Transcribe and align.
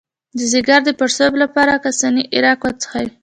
د 0.37 0.39
ځیګر 0.51 0.79
د 0.85 0.89
پړسوب 0.99 1.33
لپاره 1.43 1.71
د 1.75 1.79
کاسني 1.83 2.23
عرق 2.35 2.59
وڅښئ 2.65 3.07